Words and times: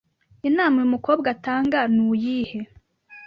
Inama 0.47 0.75
uyu 0.79 0.93
mukobwa 0.95 1.27
atanga 1.35 1.79
nuyihe 1.93 2.59